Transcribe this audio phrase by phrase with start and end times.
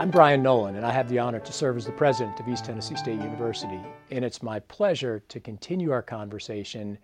[0.00, 2.64] I'm Brian Noland, and I have the honor to serve as the president of East
[2.64, 3.78] Tennessee State University.
[4.10, 6.96] And it's my pleasure to continue our conversation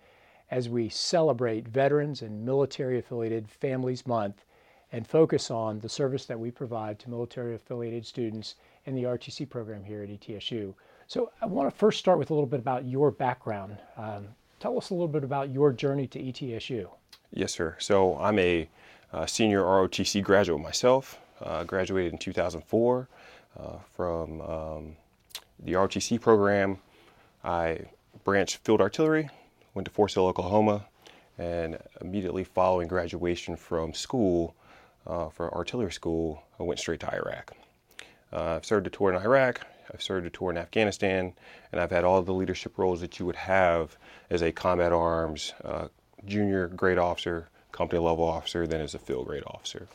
[0.50, 4.46] as we celebrate Veterans and Military Affiliated Families Month
[4.92, 8.54] and focus on the service that we provide to military affiliated students
[8.86, 10.72] in the ROTC program here at ETSU.
[11.06, 13.76] So, I want to first start with a little bit about your background.
[13.98, 16.88] Um, tell us a little bit about your journey to ETSU.
[17.30, 17.76] Yes, sir.
[17.78, 18.70] So, I'm a
[19.12, 21.18] uh, senior ROTC graduate myself.
[21.42, 23.08] Uh, graduated in 2004
[23.58, 23.62] uh,
[23.94, 24.96] from um,
[25.62, 26.78] the ROTC program.
[27.44, 27.80] I
[28.24, 29.28] branched field artillery,
[29.74, 30.86] went to Fort Sill, Oklahoma,
[31.38, 34.54] and immediately following graduation from school
[35.06, 37.52] uh, for artillery school, I went straight to Iraq.
[38.32, 39.60] Uh, I've served a tour in Iraq,
[39.92, 41.32] I've served a tour in Afghanistan,
[41.70, 43.96] and I've had all the leadership roles that you would have
[44.30, 45.88] as a combat arms uh,
[46.24, 49.86] junior grade officer, company level officer, then as a field grade officer.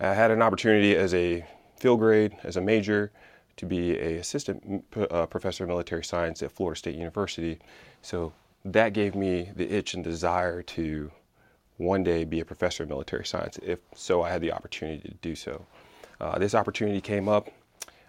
[0.00, 3.12] I had an opportunity as a field grade, as a major,
[3.56, 7.58] to be a assistant uh, professor of military science at Florida State University.
[8.02, 8.32] So
[8.64, 11.10] that gave me the itch and desire to
[11.76, 13.58] one day be a professor of military science.
[13.62, 15.64] If so, I had the opportunity to do so.
[16.20, 17.50] Uh, this opportunity came up.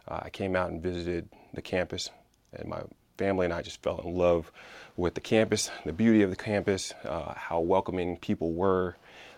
[0.07, 2.09] Uh, I came out and visited the campus,
[2.53, 2.81] and my
[3.17, 4.51] family and I just fell in love
[4.97, 8.95] with the campus, the beauty of the campus, uh, how welcoming people were,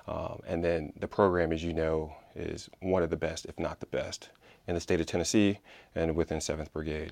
[0.07, 3.79] um, and then the program, as you know, is one of the best, if not
[3.79, 4.29] the best,
[4.67, 5.59] in the state of Tennessee
[5.95, 7.11] and within 7th Brigade.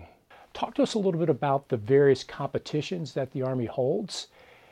[0.53, 4.27] Talk to us a little bit about the various competitions that the Army holds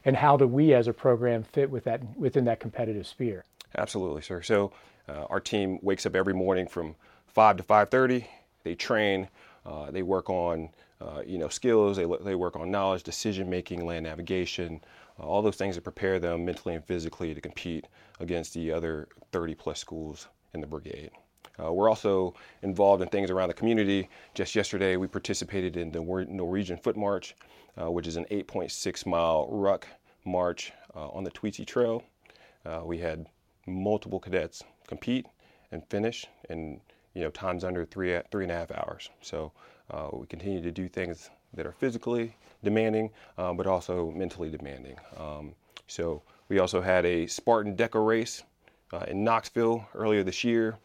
[0.06, 3.46] and how do we as a program fit with that, within that competitive sphere?
[3.78, 4.42] Absolutely, sir.
[4.42, 4.72] So
[5.08, 6.96] uh, our team wakes up every morning from
[7.28, 8.26] 5 to 5.30.
[8.64, 9.30] They train,
[9.66, 10.70] uh, they work on
[11.02, 14.82] uh, you know, skills, they, they work on knowledge, decision making, land navigation,
[15.20, 17.88] uh, all those things that prepare them mentally and physically to compete
[18.20, 21.12] against the other 30 plus schools in the brigade.
[21.62, 24.10] Uh, we're also involved in things around the community.
[24.34, 27.36] Just yesterday, we participated in the Norwegian Foot March,
[27.80, 29.88] uh, which is an 8.6 mile ruck
[30.26, 32.04] march uh, on the Tweetsie Trail.
[32.66, 33.28] Uh, we had
[33.68, 35.26] multiple cadets compete
[35.72, 36.80] and finish in
[37.14, 39.10] you know times under three three and a half hours.
[39.22, 39.52] So
[39.92, 44.98] uh, we continue to do things that are physically demanding, uh, but also mentally demanding.
[45.18, 45.54] Um,
[45.88, 48.44] so we also had a Spartan DEKA race
[48.94, 50.78] uh, in Knoxville earlier this year,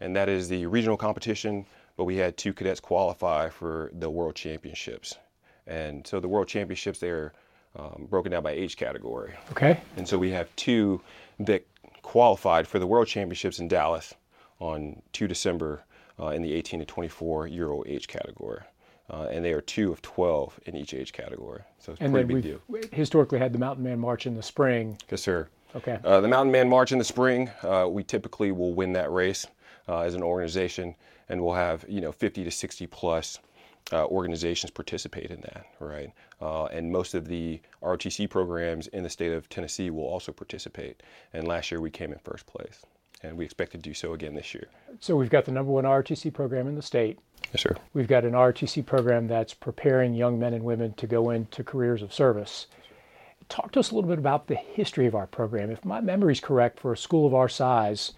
[0.00, 1.66] and that is the regional competition.
[1.96, 5.18] But we had two cadets qualify for the World Championships,
[5.66, 7.32] and so the World Championships they're
[7.76, 9.34] um, broken down by age category.
[9.50, 9.80] Okay.
[9.96, 11.00] And so we have two
[11.40, 11.66] that
[12.02, 14.14] qualified for the World Championships in Dallas
[14.58, 15.82] on 2 December
[16.20, 18.62] uh, in the 18 to 24 year old age category.
[19.10, 21.60] Uh, and they are two of 12 in each age category.
[21.78, 22.60] So it's and pretty big deal.
[22.92, 24.96] historically had the Mountain Man March in the spring.
[25.10, 25.48] Yes, sir.
[25.74, 25.98] Okay.
[26.04, 29.46] Uh, the Mountain Man March in the spring, uh, we typically will win that race
[29.88, 30.94] uh, as an organization,
[31.28, 33.38] and we'll have you know 50 to 60 plus
[33.92, 36.12] uh, organizations participate in that, right?
[36.40, 41.02] Uh, and most of the ROTC programs in the state of Tennessee will also participate.
[41.32, 42.82] And last year we came in first place,
[43.22, 44.68] and we expect to do so again this year.
[45.00, 47.18] So we've got the number one ROTC program in the state.
[47.52, 47.76] Yes, sir.
[47.92, 52.02] We've got an ROTC program that's preparing young men and women to go into careers
[52.02, 52.66] of service.
[53.52, 55.70] Talk to us a little bit about the history of our program.
[55.70, 58.12] If my memory is correct, for a school of our size,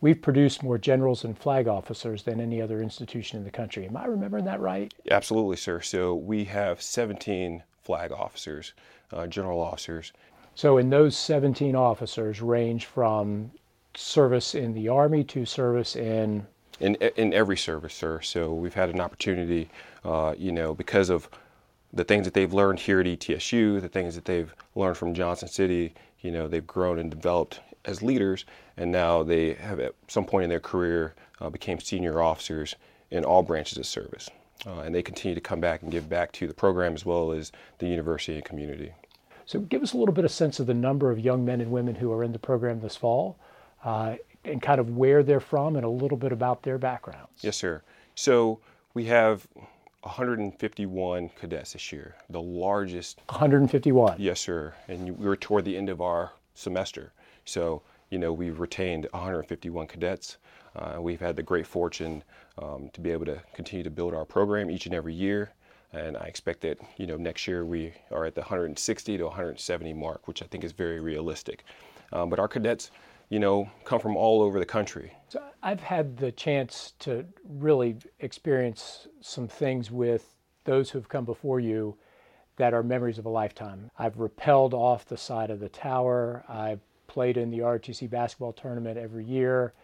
[0.00, 3.84] we've produced more generals and flag officers than any other institution in the country.
[3.84, 4.94] Am I remembering that right?
[5.10, 5.80] Absolutely, sir.
[5.80, 8.74] So we have 17 flag officers,
[9.12, 10.12] uh, general officers.
[10.54, 13.50] So, in those 17 officers, range from
[13.96, 16.46] service in the Army to service in
[16.78, 18.20] in in every service, sir.
[18.20, 19.68] So we've had an opportunity,
[20.04, 21.28] uh, you know, because of
[21.96, 25.48] the things that they've learned here at ETSU, the things that they've learned from Johnson
[25.48, 25.94] City.
[26.20, 28.44] You know, they've grown and developed as leaders,
[28.76, 32.74] and now they have at some point in their career uh, became senior officers
[33.10, 34.28] in all branches of service,
[34.66, 37.32] uh, and they continue to come back and give back to the program as well
[37.32, 38.92] as the university and community.
[39.46, 41.70] So, give us a little bit of sense of the number of young men and
[41.70, 43.38] women who are in the program this fall.
[43.84, 47.42] Uh, and kind of where they're from and a little bit about their backgrounds.
[47.42, 47.82] Yes, sir.
[48.14, 48.60] So
[48.94, 49.46] we have
[50.06, 53.20] 151 cadets this year, the largest.
[53.28, 54.16] 151.
[54.18, 54.72] Yes, sir.
[54.86, 57.12] And we were toward the end of our semester,
[57.44, 60.38] so you know we've retained 151 cadets.
[60.76, 62.22] Uh, we've had the great fortune
[62.58, 65.50] um, to be able to continue to build our program each and every year,
[65.92, 69.92] and I expect that you know next year we are at the 160 to 170
[69.92, 71.64] mark, which I think is very realistic.
[72.12, 72.92] Um, but our cadets
[73.28, 75.12] you know, come from all over the country.
[75.28, 80.34] So I've had the chance to really experience some things with
[80.64, 81.96] those who've come before you
[82.56, 83.90] that are memories of a lifetime.
[83.98, 86.44] I've rappelled off the side of the tower.
[86.48, 89.74] I've played in the ROTC basketball tournament every year.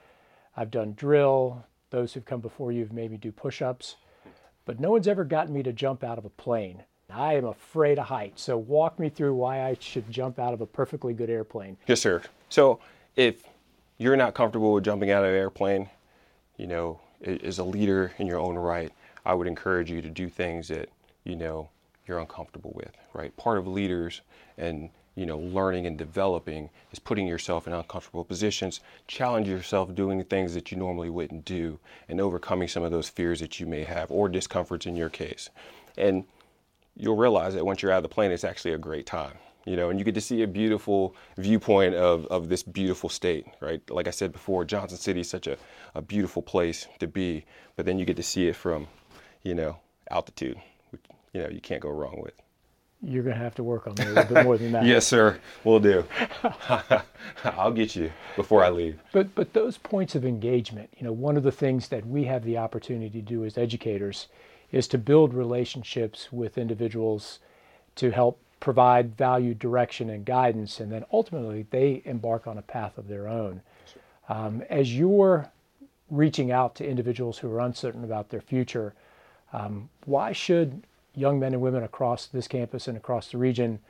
[0.56, 3.96] I've done drill, Those who've come before you have made me do push ups,
[4.64, 6.84] but no one's ever gotten me to jump out of a plane.
[7.10, 10.62] I am afraid of heights, so walk me through why I should jump out of
[10.62, 11.76] a perfectly good airplane.
[11.86, 12.22] Yes, sir.
[12.48, 12.80] So
[13.16, 13.44] if
[13.98, 15.88] you're not comfortable with jumping out of an airplane,
[16.56, 18.92] you know, as a leader in your own right,
[19.24, 20.88] I would encourage you to do things that,
[21.24, 21.68] you know,
[22.06, 23.36] you're uncomfortable with, right?
[23.36, 24.22] Part of leaders
[24.58, 30.22] and you know, learning and developing is putting yourself in uncomfortable positions, challenge yourself doing
[30.24, 31.78] things that you normally wouldn't do,
[32.08, 35.50] and overcoming some of those fears that you may have or discomforts in your case.
[35.98, 36.24] And
[36.96, 39.34] you'll realize that once you're out of the plane, it's actually a great time.
[39.64, 43.46] You know, and you get to see a beautiful viewpoint of, of this beautiful state,
[43.60, 43.80] right?
[43.90, 45.56] Like I said before, Johnson City is such a,
[45.94, 47.44] a beautiful place to be,
[47.76, 48.88] but then you get to see it from,
[49.42, 49.78] you know,
[50.10, 50.60] altitude,
[50.90, 52.34] which, you know, you can't go wrong with
[53.02, 54.84] you're going to have to work on me a little bit more than that.
[54.86, 55.38] yes, sir.
[55.64, 56.04] We'll do.
[57.44, 59.00] I'll get you before I leave.
[59.12, 62.44] But but those points of engagement, you know, one of the things that we have
[62.44, 64.28] the opportunity to do as educators
[64.70, 67.40] is to build relationships with individuals
[67.96, 72.96] to help provide value, direction, and guidance, and then ultimately they embark on a path
[72.96, 73.60] of their own.
[74.28, 75.50] Um, as you're
[76.10, 78.94] reaching out to individuals who are uncertain about their future,
[79.52, 80.84] um, why should
[81.16, 83.80] young men and women across this campus and across the region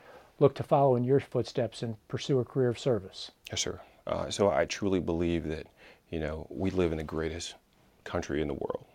[0.40, 3.30] look to follow in your footsteps and pursue a career of service?
[3.50, 3.78] Yes, sir.
[4.06, 5.66] Uh, so I truly believe that,
[6.08, 7.56] you know, we live in the greatest
[8.04, 8.86] country in the world.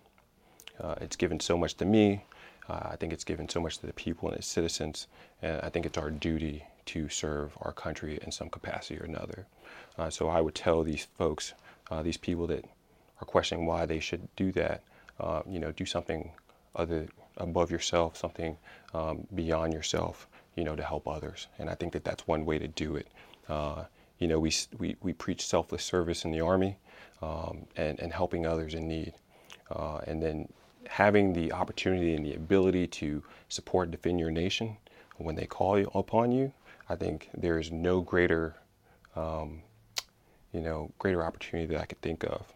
[0.81, 2.25] Uh, it's given so much to me.
[2.69, 5.08] Uh, I think it's given so much to the people and its citizens,
[5.42, 9.46] and I think it's our duty to serve our country in some capacity or another.
[9.98, 11.54] Uh, so I would tell these folks,
[11.92, 12.66] uh, these people that
[13.22, 14.84] are questioning why they should do that,
[15.19, 16.31] uh, you know, do something
[16.75, 18.58] other above yourself, something
[18.94, 21.48] um, beyond yourself, you know, to help others.
[21.60, 23.08] And I think that that's one way to do it.
[23.48, 23.86] Uh,
[24.20, 26.78] you know, we, we, we preach selfless service in the Army
[27.22, 29.13] um, and, and helping others in need.
[29.70, 30.48] Uh, and then
[30.88, 34.77] having the opportunity and the ability to support and defend your nation
[35.18, 36.53] when they call upon you,
[36.89, 38.56] I think there is no greater,
[39.15, 39.62] um,
[40.53, 42.53] you know, greater opportunity that I could think of,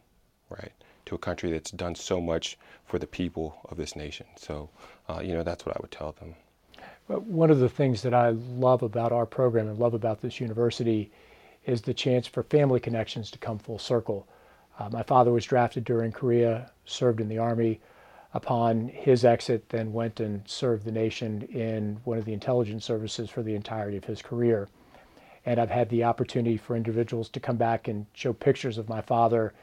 [0.50, 0.72] right?
[1.06, 4.26] to a country that's done so much for the people of this nation.
[4.38, 4.70] So,
[5.10, 6.36] uh, you know, that's what I would tell them.
[7.08, 10.40] But one of the things that I love about our program and love about this
[10.40, 11.12] university
[11.66, 14.28] is the chance for family connections to come full circle.
[14.80, 17.82] Uh, my father was drafted during Korea, served in the Army.
[18.34, 23.30] Upon his exit, then went and served the nation in one of the intelligence services
[23.30, 24.70] for the entirety of his career.
[25.46, 29.02] And I've had the opportunity for individuals to come back and show pictures of my
[29.02, 29.54] father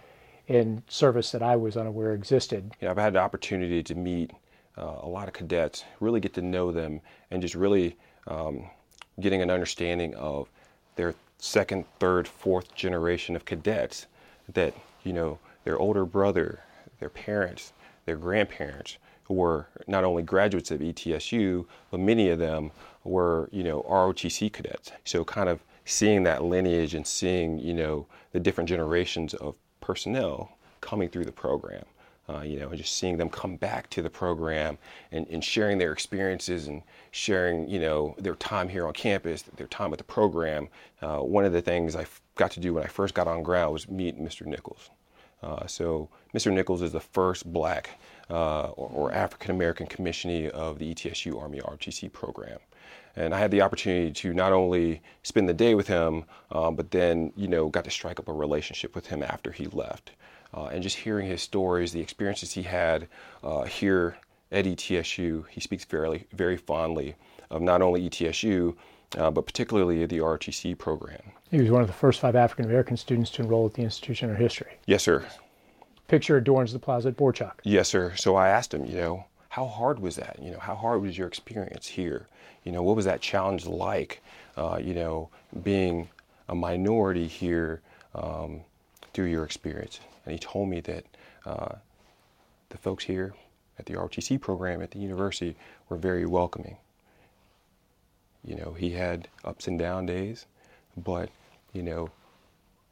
[0.49, 2.73] in service that I was unaware existed.
[2.81, 4.33] Yeah, I've had the opportunity to meet
[4.77, 7.01] uh, a lot of cadets, really get to know them,
[7.31, 8.69] and just really um,
[9.21, 10.49] getting an understanding of
[10.97, 14.07] their second, third, fourth generation of cadets
[14.53, 14.75] that,
[15.05, 16.61] you know, their older brother,
[16.99, 17.73] their parents,
[18.09, 22.71] their grandparents, who were not only graduates of ETSU, but many of them
[23.05, 24.91] were, you know, ROTC cadets.
[25.05, 30.57] So kind of seeing that lineage and seeing, you know, the different generations of personnel
[30.81, 31.85] coming through the program.
[32.31, 34.77] Uh, you know, and just seeing them come back to the program
[35.13, 39.67] and, and sharing their experiences and sharing, you know, their time here on campus, their
[39.69, 40.69] time at the program.
[41.01, 43.73] Uh, one of the things I got to do when I first got on ground
[43.73, 44.45] was meet Mr.
[44.45, 44.91] Nichols.
[45.43, 46.53] Uh, so Mr.
[46.53, 47.91] Nichols is the first black
[48.31, 52.59] uh, or, or African American commissionee of the ETSU Army ROTC program.
[53.17, 56.91] And I had the opportunity to not only spend the day with him, um, but
[56.91, 60.13] then, you know, got to strike up a relationship with him after he left.
[60.55, 63.09] Uh, and just hearing his stories, the experiences he had
[63.43, 64.17] uh, here
[64.51, 67.17] at ETSU, he speaks very, very fondly
[67.51, 68.75] of not only ETSU,
[69.17, 71.21] uh, but particularly the ROTC program.
[71.51, 74.31] He was one of the first five African American students to enroll at the Institution
[74.31, 74.73] of History.
[74.87, 75.27] Yes, sir.
[76.09, 77.55] Picture adorns the plaza at Borchuck.
[77.65, 78.15] Yes, sir.
[78.17, 80.39] So I asked him, you know, how hard was that?
[80.43, 82.27] You know, how hard was your experience here?
[82.65, 84.23] You know, what was that challenge like?
[84.57, 85.31] Uh, you know,
[85.63, 86.09] being
[86.49, 87.81] a minority here
[88.15, 88.61] um,
[89.13, 90.01] through your experience.
[90.25, 91.05] And he told me that
[91.47, 91.75] uh,
[92.69, 93.35] the folks here
[93.79, 95.57] at the ROTC program at the university
[95.89, 96.77] were very welcoming.
[98.49, 100.47] You know, he had ups and down days,
[100.97, 101.29] but,
[101.75, 102.11] you know,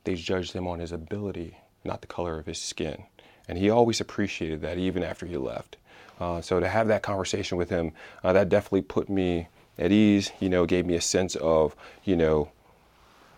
[0.04, 3.04] they judged him on his ability, not the color of his skin.
[3.48, 5.78] And he always appreciated that even after he left.
[6.20, 9.48] Uh, so to have that conversation with him, uh, that definitely put me
[9.78, 10.30] at ease.
[10.40, 12.50] You know, gave me a sense of you know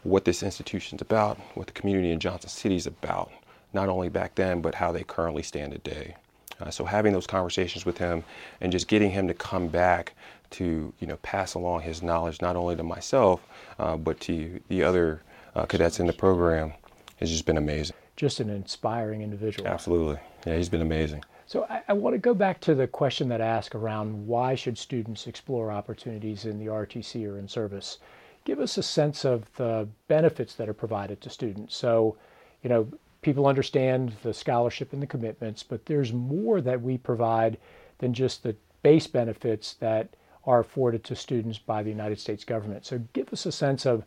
[0.03, 3.31] what this institution's about, what the community in Johnson City is about,
[3.73, 6.17] not only back then but how they currently stand today.
[6.61, 8.25] Uh, so having those conversations with him
[8.61, 10.15] and just getting him to come back
[10.51, 13.47] to you know pass along his knowledge not only to myself
[13.79, 15.23] uh, but to the other
[15.55, 16.73] uh, cadets in the program
[17.17, 17.97] has just been amazing.
[18.17, 19.69] just an inspiring individual.
[19.69, 20.19] Absolutely.
[20.47, 21.25] Yeah, he's been amazing.
[21.47, 24.55] So I, I, want to go back to the question that I asked around why
[24.55, 27.99] should students explore opportunities in the RTC or in service?
[28.45, 31.75] Give us a sense of the benefits that are provided to students.
[31.75, 32.17] So,
[32.63, 32.89] you know,
[33.23, 37.59] people understand the scholarship and the commitments, but there's more that we provide
[37.99, 40.15] than just the base benefits that
[40.49, 42.87] are afforded to students by the United States government.
[42.87, 44.03] So give us a sense of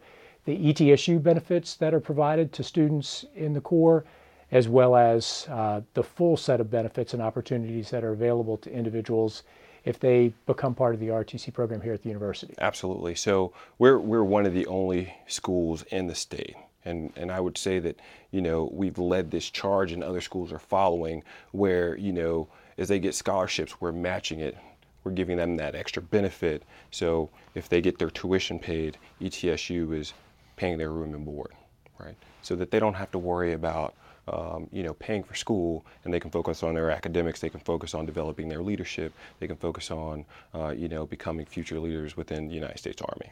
[0.46, 4.04] the ETSU benefits that are provided to students in the Corps,
[4.52, 8.74] as well as uh, the full set of benefits and opportunities that are available to
[8.74, 9.44] individuals
[9.86, 12.56] if they become part of the RTC program here at the university.
[12.60, 13.14] Absolutely.
[13.14, 16.56] So we're, we're one of the only schools in the state.
[16.86, 18.00] And, and I would say that,
[18.32, 22.48] you know, we've led this charge and other schools are following where, you know,
[22.80, 24.58] as they get scholarships, we're matching it
[25.04, 26.64] we're giving them that extra benefit.
[26.92, 30.14] So if they get their tuition paid, ETSU is
[30.56, 31.52] paying their room and board,
[32.00, 32.16] right?
[32.42, 33.96] So that they don't have to worry about
[34.28, 37.40] um, you know, paying for school, and they can focus on their academics.
[37.40, 39.14] They can focus on developing their leadership.
[39.40, 43.32] They can focus on, uh, you know, becoming future leaders within the United States Army.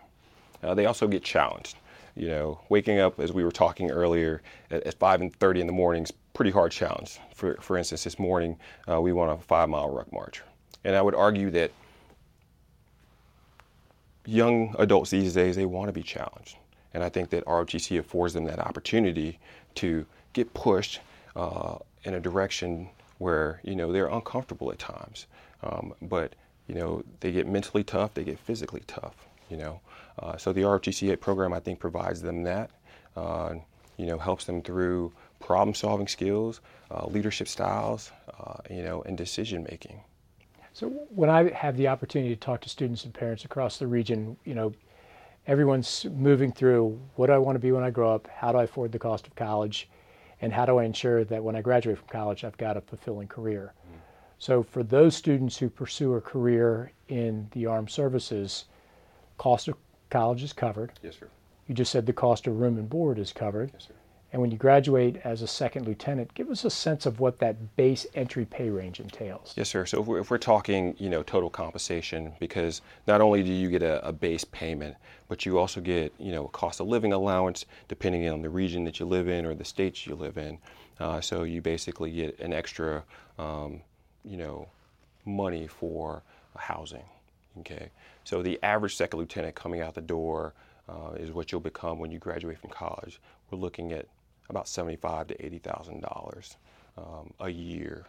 [0.64, 1.78] Uh, they also get challenged.
[2.16, 5.68] You know, waking up as we were talking earlier at, at five and thirty in
[5.68, 7.20] the morning is pretty hard challenge.
[7.34, 8.58] For for instance, this morning
[8.90, 10.42] uh, we went on a five mile ruck march,
[10.83, 11.71] and I would argue that
[14.25, 16.57] young adults these days, they want to be challenged.
[16.93, 19.39] And I think that ROTC affords them that opportunity
[19.75, 21.01] to get pushed
[21.36, 25.27] uh, in a direction where, you know, they're uncomfortable at times.
[25.63, 26.36] Um, but,
[26.67, 29.15] you know, they get mentally tough, they get physically tough,
[29.50, 29.81] you know.
[30.17, 32.71] Uh, so the ROTC program, I think, provides them that,
[33.15, 33.55] uh,
[33.98, 39.17] you know, helps them through problem solving skills, uh, leadership styles, uh, you know, and
[39.17, 40.01] decision making.
[40.74, 44.38] So when I have the opportunity to talk to students and parents across the region,
[44.46, 44.74] you know,
[45.48, 48.28] everyone's moving through what do I want to be when I grow up?
[48.28, 49.90] How do I afford the cost of college?
[50.42, 53.28] And how do I ensure that when I graduate from college, I've got a fulfilling
[53.28, 53.74] career?
[53.88, 54.00] Mm-hmm.
[54.38, 58.66] So for those students who pursue a career in the armed services,
[59.38, 59.76] cost of
[60.10, 60.94] college is covered.
[61.04, 61.28] Yes, sir.
[61.68, 63.72] You just said the cost of room and board is covered.
[63.74, 63.94] Yes, sir.
[64.31, 67.75] And when you graduate as a second lieutenant, give us a sense of what that
[67.75, 69.53] base entry pay range entails.
[69.57, 69.88] Yes, sir.
[69.88, 73.69] So if we're, if we're talking, you know, total compensation, because not only do you
[73.69, 74.95] get a, a, base payment,
[75.29, 78.83] but you also get, you know, a cost of living allowance depending on the region
[78.83, 80.59] that you live in or the states you live in.
[81.00, 83.03] Uh, so you basically get an extra,
[83.39, 83.81] um,
[84.24, 84.67] you know,
[85.25, 86.21] money for
[86.55, 87.05] housing.
[87.59, 87.89] Okay.
[88.25, 90.53] So the average second lieutenant coming out the door
[90.88, 93.19] uh, is what you'll become when you graduate from college.
[93.50, 94.07] We're looking at
[94.50, 96.58] about seventy-five to eighty thousand um, dollars
[97.39, 98.06] a year.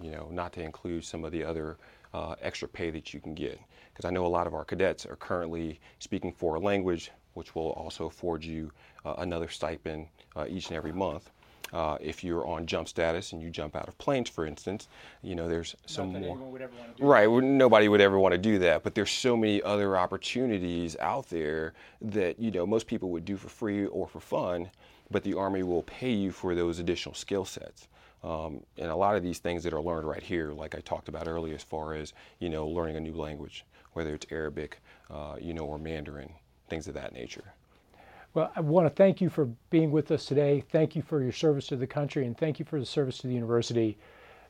[0.00, 1.76] You know, not to include some of the other
[2.14, 3.58] uh, extra pay that you can get.
[3.92, 7.70] Because I know a lot of our cadets are currently speaking foreign language, which will
[7.72, 8.70] also afford you
[9.04, 10.06] uh, another stipend
[10.36, 11.30] uh, each and every month.
[11.72, 14.88] Uh, if you're on jump status and you jump out of planes, for instance,
[15.22, 16.36] you know there's some more.
[17.00, 18.82] right, nobody would ever want to do that.
[18.82, 21.72] But there's so many other opportunities out there
[22.02, 24.70] that you know most people would do for free or for fun
[25.12, 27.88] but the Army will pay you for those additional skill sets.
[28.24, 31.08] Um, and a lot of these things that are learned right here, like I talked
[31.08, 35.36] about earlier, as far as you know, learning a new language, whether it's Arabic, uh,
[35.40, 36.30] you know, or Mandarin,
[36.68, 37.52] things of that nature.
[38.34, 40.64] Well, I want to thank you for being with us today.
[40.70, 43.26] Thank you for your service to the country, and thank you for the service to
[43.26, 43.98] the university.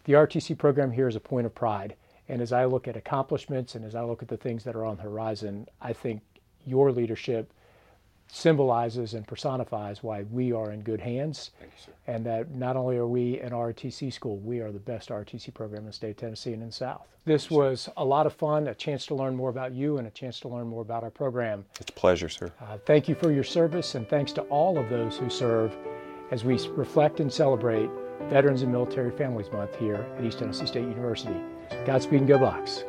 [0.05, 1.97] The RTC program here is a point of pride.
[2.29, 4.85] And as I look at accomplishments and as I look at the things that are
[4.85, 6.23] on the horizon, I think
[6.65, 7.53] your leadership
[8.33, 11.51] symbolizes and personifies why we are in good hands.
[11.61, 15.53] You, and that not only are we an ROTC school, we are the best ROTC
[15.53, 17.07] program in the state of Tennessee and in the South.
[17.27, 20.11] This was a lot of fun, a chance to learn more about you and a
[20.11, 21.65] chance to learn more about our program.
[21.79, 22.51] It's a pleasure, sir.
[22.61, 25.77] Uh, thank you for your service and thanks to all of those who serve
[26.31, 27.91] as we reflect and celebrate
[28.31, 31.37] Veterans and Military Families Month here at East Tennessee State University.
[31.85, 32.85] Godspeed and go Bucks.